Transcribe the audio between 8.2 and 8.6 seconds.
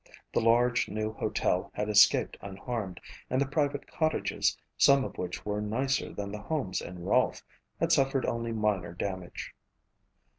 only